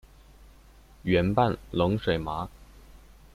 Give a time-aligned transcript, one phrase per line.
[1.03, 2.49] 圆瓣冷水麻